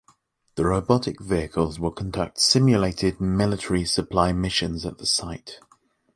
The 0.55 0.65
robotic 0.65 1.19
vehicles 1.21 1.79
will 1.79 1.91
conduct 1.91 2.39
simulated 2.39 3.21
military 3.21 3.85
supply 3.85 4.31
missions 4.33 4.83
at 4.83 4.97
the 4.97 5.05
site. 5.05 5.59